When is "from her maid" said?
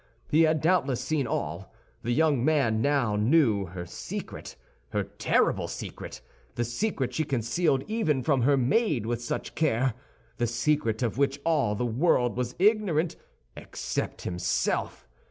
8.23-9.05